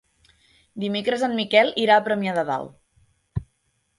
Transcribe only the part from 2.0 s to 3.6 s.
a Premià de Dalt.